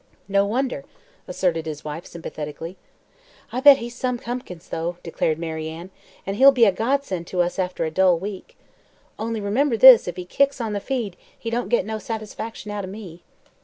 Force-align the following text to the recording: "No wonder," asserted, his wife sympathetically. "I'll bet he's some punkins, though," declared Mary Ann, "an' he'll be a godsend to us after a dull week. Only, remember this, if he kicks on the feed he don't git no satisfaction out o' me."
"No 0.27 0.47
wonder," 0.47 0.83
asserted, 1.27 1.67
his 1.67 1.85
wife 1.85 2.07
sympathetically. 2.07 2.75
"I'll 3.51 3.61
bet 3.61 3.77
he's 3.77 3.93
some 3.95 4.17
punkins, 4.17 4.69
though," 4.69 4.97
declared 5.03 5.37
Mary 5.37 5.69
Ann, 5.69 5.91
"an' 6.25 6.33
he'll 6.33 6.51
be 6.51 6.65
a 6.65 6.71
godsend 6.71 7.27
to 7.27 7.41
us 7.43 7.59
after 7.59 7.85
a 7.85 7.91
dull 7.91 8.17
week. 8.17 8.57
Only, 9.19 9.39
remember 9.39 9.77
this, 9.77 10.07
if 10.07 10.15
he 10.15 10.25
kicks 10.25 10.59
on 10.59 10.73
the 10.73 10.79
feed 10.79 11.17
he 11.37 11.51
don't 11.51 11.69
git 11.69 11.85
no 11.85 11.99
satisfaction 11.99 12.71
out 12.71 12.83
o' 12.83 12.87
me." 12.87 13.21